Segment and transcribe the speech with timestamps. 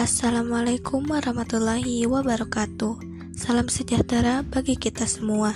[0.00, 3.04] Assalamualaikum warahmatullahi wabarakatuh.
[3.36, 5.52] Salam sejahtera bagi kita semua.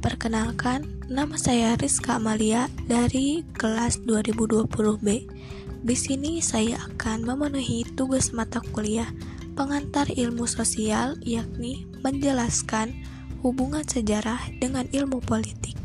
[0.00, 5.28] Perkenalkan, nama saya Rizka Amalia dari kelas 2020B.
[5.84, 9.12] Di sini saya akan memenuhi tugas mata kuliah
[9.60, 12.96] pengantar ilmu sosial yakni menjelaskan
[13.44, 15.81] hubungan sejarah dengan ilmu politik.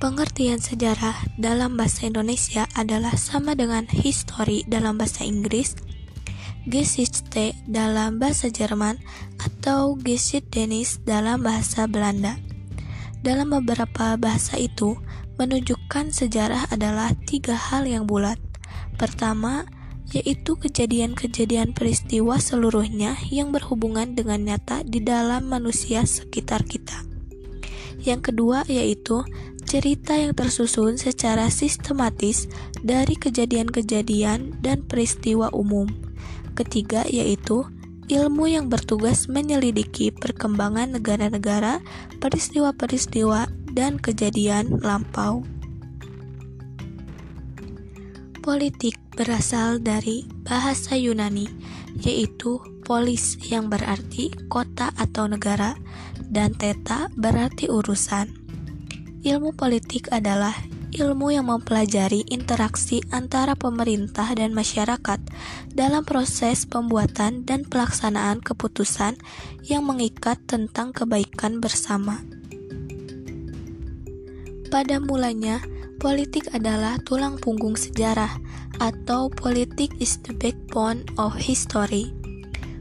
[0.00, 5.76] Pengertian sejarah dalam bahasa Indonesia adalah sama dengan history dalam bahasa Inggris,
[6.64, 8.96] Geschichte dalam bahasa Jerman,
[9.36, 12.40] atau Geschiedenis dalam bahasa Belanda.
[13.20, 14.96] Dalam beberapa bahasa itu,
[15.36, 18.40] menunjukkan sejarah adalah tiga hal yang bulat.
[18.96, 19.68] Pertama,
[20.16, 27.04] yaitu kejadian-kejadian peristiwa seluruhnya yang berhubungan dengan nyata di dalam manusia sekitar kita.
[28.00, 29.20] Yang kedua yaitu
[29.70, 32.50] cerita yang tersusun secara sistematis
[32.82, 35.86] dari kejadian-kejadian dan peristiwa umum.
[36.58, 37.62] Ketiga yaitu
[38.10, 41.78] ilmu yang bertugas menyelidiki perkembangan negara-negara,
[42.18, 45.46] peristiwa-peristiwa, dan kejadian lampau.
[48.42, 51.46] Politik berasal dari bahasa Yunani,
[52.02, 55.78] yaitu polis yang berarti kota atau negara,
[56.26, 58.39] dan teta berarti urusan.
[59.20, 60.56] Ilmu politik adalah
[60.96, 65.20] ilmu yang mempelajari interaksi antara pemerintah dan masyarakat
[65.76, 69.20] dalam proses pembuatan dan pelaksanaan keputusan
[69.68, 72.24] yang mengikat tentang kebaikan bersama.
[74.72, 75.60] Pada mulanya,
[76.00, 78.40] politik adalah tulang punggung sejarah,
[78.80, 82.08] atau politik is the backbone of history.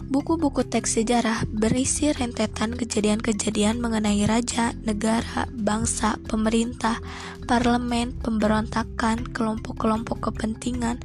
[0.10, 6.98] Buku-buku teks sejarah berisi rentetan kejadian-kejadian mengenai raja, negara, bangsa, pemerintah,
[7.46, 10.98] parlemen, pemberontakan, kelompok-kelompok kepentingan,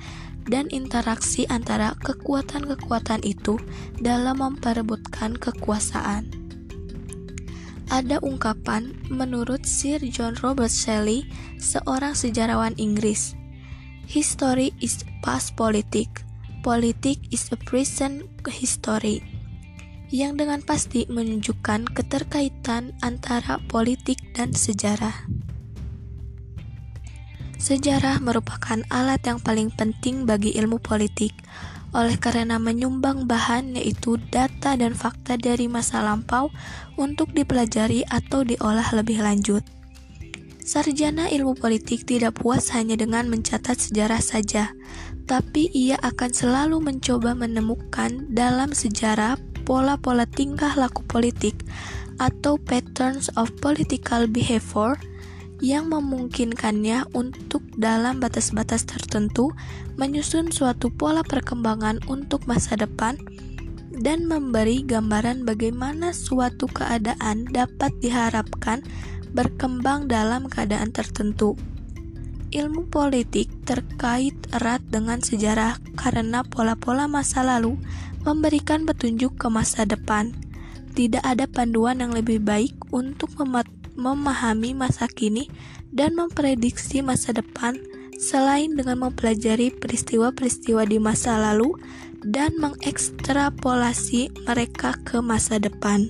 [0.49, 3.61] dan interaksi antara kekuatan-kekuatan itu
[4.01, 6.25] dalam memperebutkan kekuasaan.
[7.93, 11.29] Ada ungkapan menurut Sir John Robert Shelley,
[11.61, 13.37] seorang sejarawan Inggris.
[14.09, 16.25] History is past politics
[16.65, 19.21] politik is a present history
[20.09, 25.29] yang dengan pasti menunjukkan keterkaitan antara politik dan sejarah.
[27.61, 31.37] Sejarah merupakan alat yang paling penting bagi ilmu politik,
[31.93, 36.49] oleh karena menyumbang bahan yaitu data dan fakta dari masa lampau
[36.97, 39.74] untuk dipelajari atau diolah lebih lanjut.
[40.65, 44.73] Sarjana ilmu politik tidak puas hanya dengan mencatat sejarah saja,
[45.29, 49.37] tapi ia akan selalu mencoba menemukan dalam sejarah
[49.69, 51.53] pola-pola tingkah laku politik
[52.17, 54.97] atau patterns of political behavior
[55.61, 59.53] yang memungkinkannya untuk dalam batas-batas tertentu
[60.01, 63.21] menyusun suatu pola perkembangan untuk masa depan
[64.01, 68.83] dan memberi gambaran bagaimana suatu keadaan dapat diharapkan
[69.35, 71.59] berkembang dalam keadaan tertentu.
[72.55, 77.75] Ilmu politik terkait erat dengan sejarah karena pola-pola masa lalu
[78.23, 80.31] memberikan petunjuk ke masa depan.
[80.95, 83.35] Tidak ada panduan yang lebih baik untuk
[83.99, 85.51] memahami masa kini
[85.91, 87.75] dan memprediksi masa depan
[88.15, 91.75] selain dengan mempelajari peristiwa-peristiwa di masa lalu
[92.23, 96.09] dan mengekstrapolasi mereka ke masa depan.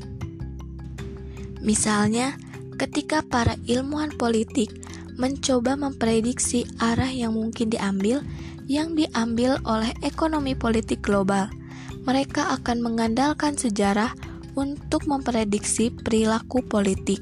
[1.64, 2.36] Misalnya,
[2.74, 4.70] ketika para ilmuwan politik
[5.14, 8.22] mencoba memprediksi arah yang mungkin diambil
[8.66, 11.52] yang diambil oleh ekonomi politik global.
[12.04, 14.12] Mereka akan mengandalkan sejarah
[14.56, 17.20] untuk memprediksi perilaku politik.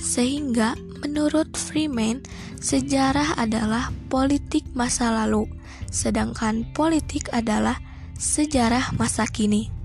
[0.00, 2.24] Sehingga menurut Freeman,
[2.58, 5.46] sejarah adalah politik masa lalu,
[5.88, 7.78] sedangkan politik adalah
[8.18, 9.81] sejarah masa kini.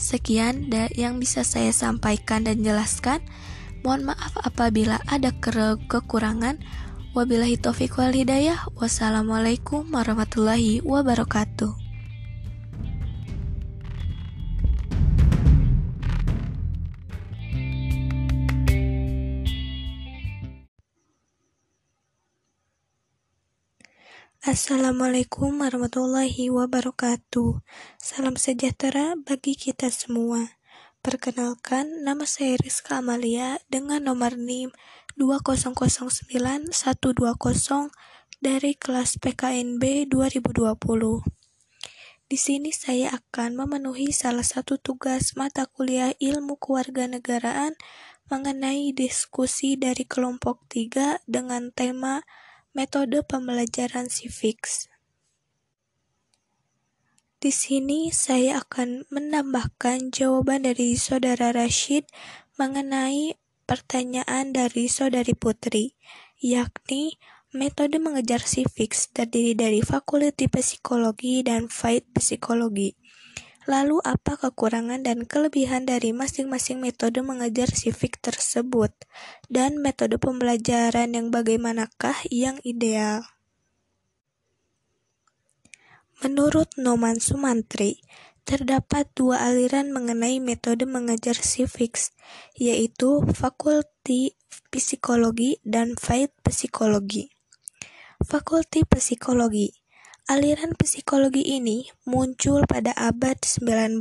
[0.00, 3.20] Sekian yang bisa saya sampaikan dan jelaskan.
[3.84, 6.56] Mohon maaf apabila ada kekurangan.
[7.12, 8.64] Wabillahi taufiq wal hidayah.
[8.80, 11.89] Wassalamualaikum warahmatullahi wabarakatuh.
[24.40, 27.60] Assalamualaikum warahmatullahi wabarakatuh.
[28.00, 30.56] Salam sejahtera bagi kita semua.
[31.04, 34.72] Perkenalkan, nama saya Rizka Amalia dengan nomor NIM
[35.20, 36.72] 2009120
[38.40, 40.72] dari kelas PKNB 2020.
[42.24, 47.76] Di sini saya akan memenuhi salah satu tugas mata kuliah ilmu kewarganegaraan
[48.32, 52.24] mengenai diskusi dari kelompok 3 dengan tema
[52.70, 54.86] metode pembelajaran civics.
[57.40, 62.04] Di sini saya akan menambahkan jawaban dari Saudara Rashid
[62.60, 65.96] mengenai pertanyaan dari Saudari Putri,
[66.36, 67.16] yakni
[67.56, 72.99] metode mengejar civics terdiri dari fakulti psikologi dan fight psikologi.
[73.70, 78.90] Lalu apa kekurangan dan kelebihan dari masing-masing metode mengejar civic tersebut?
[79.46, 83.22] Dan metode pembelajaran yang bagaimanakah yang ideal?
[86.18, 88.02] Menurut Noman Sumantri,
[88.42, 92.10] terdapat dua aliran mengenai metode mengajar civics,
[92.58, 94.34] yaitu Fakulti
[94.74, 97.30] Psikologi dan Fight Psikologi.
[98.18, 99.79] Fakulti Psikologi
[100.28, 103.96] Aliran psikologi ini muncul pada abad 19.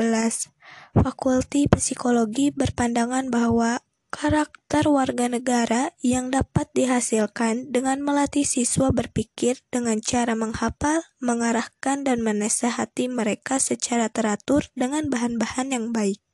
[1.00, 3.80] Fakulti Psikologi berpandangan bahwa
[4.10, 12.25] Karakter warga negara yang dapat dihasilkan dengan melatih siswa berpikir dengan cara menghafal, mengarahkan, dan
[12.25, 16.25] menasehati mereka secara teratur dengan bahan-bahan yang baik.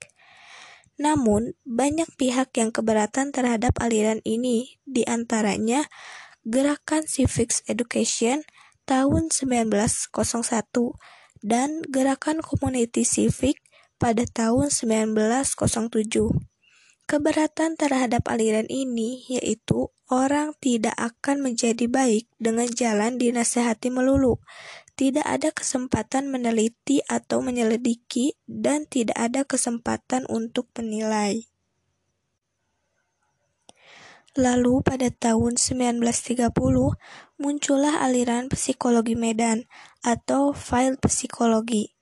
[0.95, 5.83] Namun, banyak pihak yang keberatan terhadap aliran ini, di antaranya
[6.47, 8.47] Gerakan Civics Education
[8.85, 10.13] tahun 1901
[11.41, 13.61] dan Gerakan Community Civic
[13.97, 15.53] pada tahun 1907.
[17.05, 24.41] Keberatan terhadap aliran ini yaitu orang tidak akan menjadi baik dengan jalan dinasehati melulu.
[24.97, 31.45] Tidak ada kesempatan meneliti atau menyelidiki dan tidak ada kesempatan untuk menilai.
[34.35, 36.51] Lalu pada tahun 1930
[37.39, 39.63] muncullah aliran psikologi Medan
[40.03, 41.95] atau file psikologi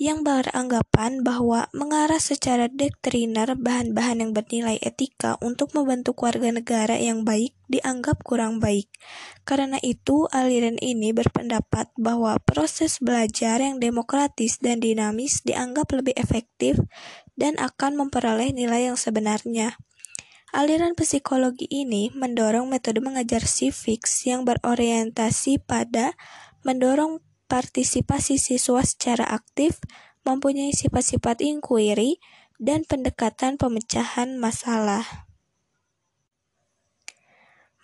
[0.00, 7.26] yang beranggapan bahwa mengarah secara doktriner bahan-bahan yang bernilai etika untuk membentuk warga negara yang
[7.26, 8.88] baik dianggap kurang baik.
[9.44, 16.80] Karena itu, aliran ini berpendapat bahwa proses belajar yang demokratis dan dinamis dianggap lebih efektif
[17.36, 19.76] dan akan memperoleh nilai yang sebenarnya.
[20.50, 26.18] Aliran psikologi ini mendorong metode mengajar civics yang berorientasi pada
[26.66, 29.78] mendorong partisipasi siswa secara aktif,
[30.26, 32.18] mempunyai sifat-sifat inquiry,
[32.58, 35.30] dan pendekatan pemecahan masalah.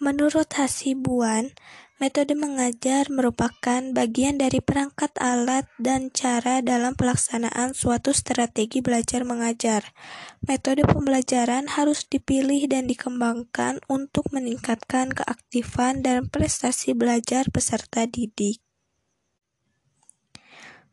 [0.02, 1.54] Menurut Hasibuan,
[1.96, 9.96] metode mengajar merupakan bagian dari perangkat alat dan cara dalam pelaksanaan suatu strategi belajar mengajar.
[10.44, 18.60] Metode pembelajaran harus dipilih dan dikembangkan untuk meningkatkan keaktifan dan prestasi belajar peserta didik.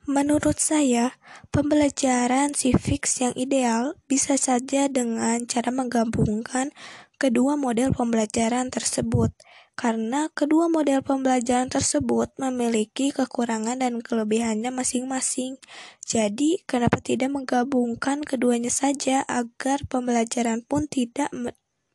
[0.03, 1.15] Menurut saya,
[1.55, 6.75] pembelajaran civics yang ideal bisa saja dengan cara menggabungkan
[7.15, 9.31] kedua model pembelajaran tersebut,
[9.73, 15.57] karena kedua model pembelajaran tersebut memiliki kekurangan dan kelebihannya masing-masing.
[16.05, 21.33] Jadi, kenapa tidak menggabungkan keduanya saja agar pembelajaran pun tidak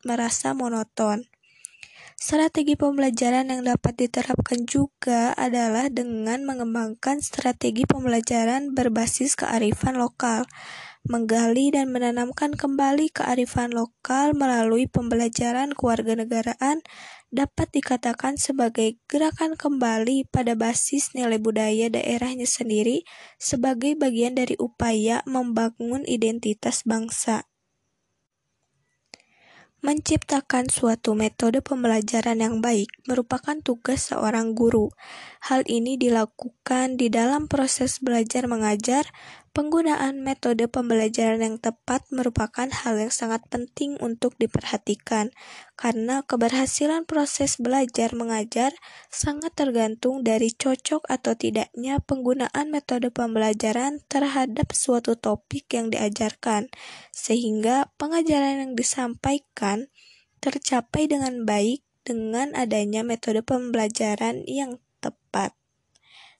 [0.03, 1.27] merasa monoton?
[2.19, 10.43] Strategi pembelajaran yang dapat diterapkan juga adalah dengan mengembangkan strategi pembelajaran berbasis kearifan lokal,
[11.07, 16.83] menggali dan menanamkan kembali kearifan lokal melalui pembelajaran kewarganegaraan
[17.29, 23.05] dapat dikatakan sebagai gerakan kembali pada basis nilai budaya daerahnya sendiri
[23.37, 27.45] sebagai bagian dari upaya membangun identitas bangsa.
[29.79, 34.91] Menciptakan suatu metode pembelajaran yang baik merupakan tugas seorang guru.
[35.39, 39.07] Hal ini dilakukan di dalam proses belajar mengajar
[39.59, 45.35] Penggunaan metode pembelajaran yang tepat merupakan hal yang sangat penting untuk diperhatikan,
[45.75, 48.71] karena keberhasilan proses belajar mengajar
[49.11, 56.71] sangat tergantung dari cocok atau tidaknya penggunaan metode pembelajaran terhadap suatu topik yang diajarkan,
[57.11, 59.91] sehingga pengajaran yang disampaikan
[60.39, 65.51] tercapai dengan baik dengan adanya metode pembelajaran yang tepat.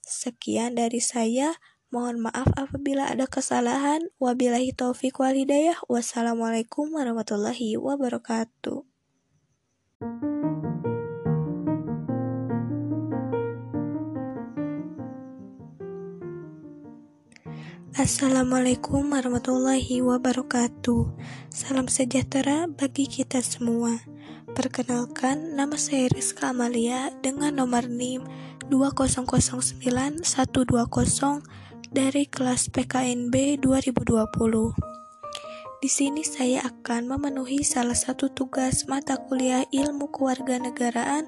[0.00, 1.60] Sekian dari saya.
[1.90, 4.14] Mohon maaf apabila ada kesalahan.
[4.22, 5.74] Wabillahi taufiq wal hidayah.
[5.90, 8.86] Wassalamualaikum warahmatullahi wabarakatuh.
[17.98, 21.02] Assalamualaikum warahmatullahi wabarakatuh.
[21.50, 23.98] Salam sejahtera bagi kita semua.
[24.54, 28.22] Perkenalkan, nama saya Rizka Amalia dengan nomor NIM
[28.70, 30.30] 2009120
[31.90, 34.30] dari kelas PKNB 2020.
[35.82, 41.26] Di sini saya akan memenuhi salah satu tugas mata kuliah ilmu kewarganegaraan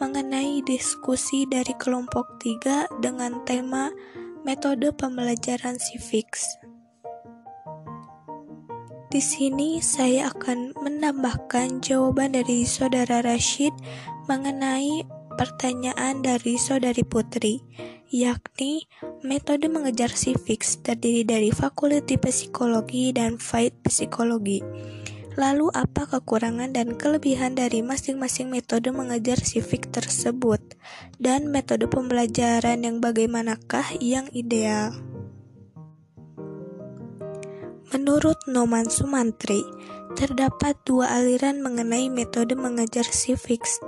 [0.00, 3.92] mengenai diskusi dari kelompok 3 dengan tema
[4.48, 6.56] Metode pembelajaran civics.
[9.12, 13.76] Di sini saya akan menambahkan jawaban dari Saudara Rashid
[14.24, 15.04] mengenai
[15.36, 17.60] pertanyaan dari Saudari Putri,
[18.08, 18.88] yakni
[19.20, 24.64] metode mengejar civics terdiri dari fakulti psikologi dan fight psikologi.
[25.38, 30.58] Lalu apa kekurangan dan kelebihan dari masing-masing metode mengajar civic tersebut?
[31.14, 34.98] Dan metode pembelajaran yang bagaimanakah yang ideal?
[37.94, 39.62] Menurut Noman Sumantri,
[40.16, 43.82] terdapat dua aliran mengenai metode mengajar civics,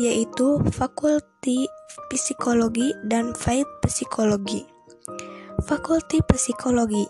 [0.00, 1.68] yaitu Fakulti
[2.08, 4.64] Psikologi dan Fight Psikologi.
[5.66, 7.04] Fakulti Psikologi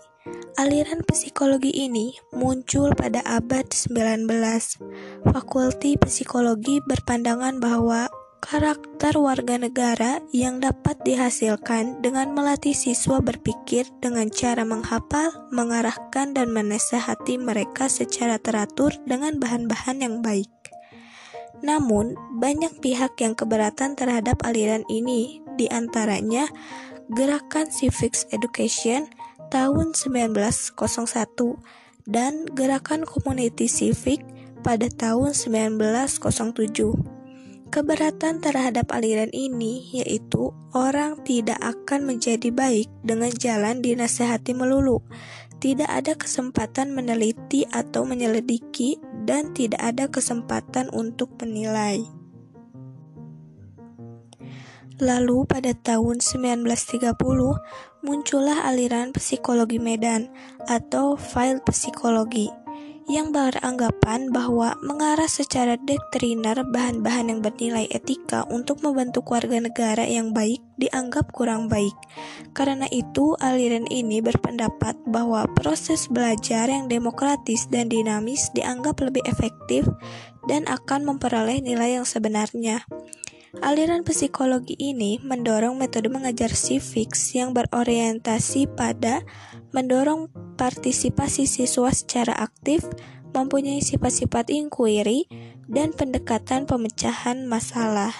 [0.57, 4.25] Aliran psikologi ini muncul pada abad 19.
[5.29, 8.09] Fakulti Psikologi berpandangan bahwa
[8.39, 16.53] karakter warga negara yang dapat dihasilkan dengan melatih siswa berpikir dengan cara menghafal, mengarahkan, dan
[16.53, 20.49] menasehati mereka secara teratur dengan bahan-bahan yang baik.
[21.65, 26.45] Namun, banyak pihak yang keberatan terhadap aliran ini, di antaranya
[27.09, 29.09] Gerakan Civics Education,
[29.49, 30.75] tahun 1901
[32.05, 34.21] dan Gerakan Community Civic
[34.61, 37.16] pada tahun 1907.
[37.67, 45.03] Keberatan terhadap aliran ini yaitu orang tidak akan menjadi baik dengan jalan dinasehati melulu.
[45.57, 52.05] Tidak ada kesempatan meneliti atau menyelidiki dan tidak ada kesempatan untuk menilai.
[54.97, 57.13] Lalu pada tahun 1930
[58.01, 60.31] muncullah aliran psikologi Medan
[60.65, 62.49] atau file psikologi
[63.07, 70.35] yang beranggapan bahwa mengarah secara doktriner bahan-bahan yang bernilai etika untuk membentuk warga negara yang
[70.35, 71.95] baik dianggap kurang baik.
[72.51, 79.87] Karena itu, aliran ini berpendapat bahwa proses belajar yang demokratis dan dinamis dianggap lebih efektif
[80.51, 82.83] dan akan memperoleh nilai yang sebenarnya.
[83.63, 89.23] Aliran psikologi ini mendorong metode mengajar civics yang berorientasi pada
[89.71, 92.83] mendorong partisipasi siswa secara aktif,
[93.35, 95.27] mempunyai sifat-sifat inquiry,
[95.67, 98.15] dan pendekatan pemecahan masalah.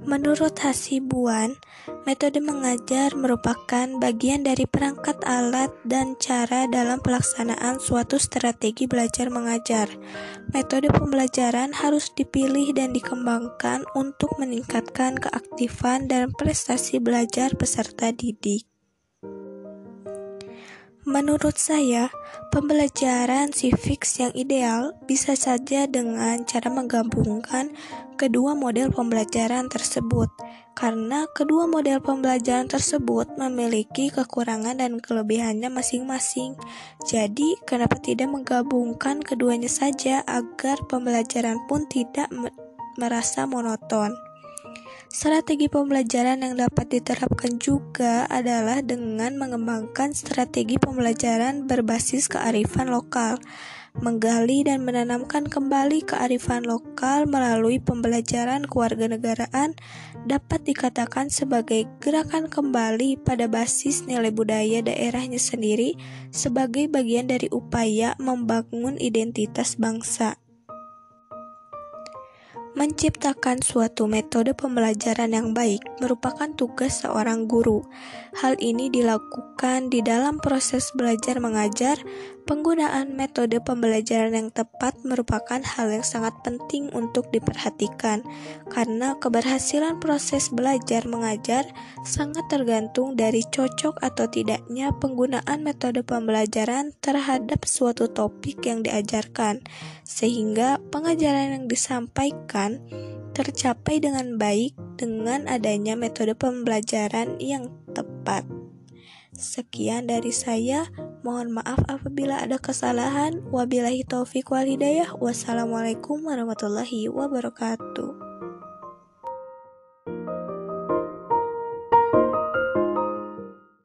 [0.00, 1.60] Menurut Hasibuan,
[2.08, 9.86] metode mengajar merupakan bagian dari perangkat alat dan cara dalam pelaksanaan suatu strategi belajar mengajar.
[10.56, 18.69] Metode pembelajaran harus dipilih dan dikembangkan untuk meningkatkan keaktifan dan prestasi belajar peserta didik.
[21.08, 22.12] Menurut saya,
[22.52, 27.72] pembelajaran civics yang ideal bisa saja dengan cara menggabungkan
[28.20, 30.28] kedua model pembelajaran tersebut,
[30.76, 36.52] karena kedua model pembelajaran tersebut memiliki kekurangan dan kelebihannya masing-masing.
[37.08, 42.28] Jadi, kenapa tidak menggabungkan keduanya saja agar pembelajaran pun tidak
[43.00, 44.12] merasa monoton?
[45.08, 53.40] Strategi pembelajaran yang dapat diterapkan juga adalah dengan mengembangkan strategi pembelajaran berbasis kearifan lokal,
[53.98, 59.74] menggali dan menanamkan kembali kearifan lokal melalui pembelajaran kewarganegaraan
[60.28, 65.98] dapat dikatakan sebagai gerakan kembali pada basis nilai budaya daerahnya sendiri
[66.30, 70.38] sebagai bagian dari upaya membangun identitas bangsa.
[72.70, 77.82] Menciptakan suatu metode pembelajaran yang baik merupakan tugas seorang guru.
[78.38, 81.98] Hal ini dilakukan di dalam proses belajar mengajar.
[82.48, 88.26] Penggunaan metode pembelajaran yang tepat merupakan hal yang sangat penting untuk diperhatikan,
[88.68, 91.68] karena keberhasilan proses belajar mengajar
[92.02, 99.62] sangat tergantung dari cocok atau tidaknya penggunaan metode pembelajaran terhadap suatu topik yang diajarkan,
[100.02, 102.82] sehingga pengajaran yang disampaikan
[103.30, 108.44] tercapai dengan baik dengan adanya metode pembelajaran yang tepat.
[109.32, 110.90] Sekian dari saya.
[111.20, 113.44] Mohon maaf apabila ada kesalahan.
[113.52, 115.12] Wabillahi taufiq wal hidayah.
[115.20, 118.29] Wassalamualaikum warahmatullahi wabarakatuh.